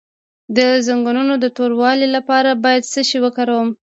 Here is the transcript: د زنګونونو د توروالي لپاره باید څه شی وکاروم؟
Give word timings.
د 0.57 0.59
زنګونونو 0.87 1.33
د 1.43 1.45
توروالي 1.57 2.07
لپاره 2.15 2.59
باید 2.63 2.89
څه 2.91 3.01
شی 3.09 3.19
وکاروم؟ 3.21 3.69